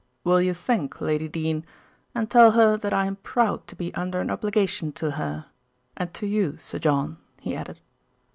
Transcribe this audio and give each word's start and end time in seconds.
"Will 0.23 0.41
you 0.41 0.55
thank 0.55 0.99
Lady 0.99 1.27
Dene 1.27 1.63
and 2.15 2.27
tell 2.27 2.53
her 2.53 2.75
that 2.75 2.91
I 2.91 3.05
am 3.05 3.17
proud 3.17 3.67
to 3.67 3.75
be 3.75 3.93
under 3.93 4.19
an 4.19 4.31
obligation 4.31 4.91
to 4.93 5.11
her 5.11 5.45
and 5.95 6.11
to 6.15 6.25
you, 6.25 6.57
Sir 6.57 6.79
John," 6.79 7.17
he 7.39 7.55
added. 7.55 7.79